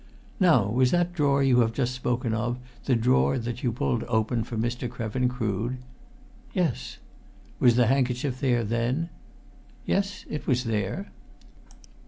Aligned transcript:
"Now 0.39 0.67
was 0.67 0.89
that 0.89 1.13
drawer 1.13 1.43
you 1.43 1.59
have 1.59 1.73
just 1.73 1.93
spoken 1.93 2.33
of 2.33 2.57
the 2.85 2.95
drawer 2.95 3.37
that 3.37 3.61
you 3.61 3.71
pulled 3.71 4.03
open 4.05 4.43
for 4.43 4.57
Mr. 4.57 4.89
Krevin 4.89 5.29
Crood?" 5.29 5.77
"Yes." 6.55 6.97
"Was 7.59 7.75
the 7.75 7.85
handkerchief 7.85 8.39
there 8.39 8.63
then?" 8.63 9.09
"Yes, 9.85 10.25
it 10.27 10.47
was 10.47 10.63
there!" 10.63 11.11